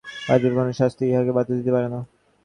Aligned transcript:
পার্থিব 0.25 0.51
কোন 0.57 0.67
শক্তিই 0.79 1.09
ইহাকে 1.11 1.31
বাধা 1.37 1.53
দিতে 1.57 1.71
পারে 1.75 1.87
না। 1.93 1.99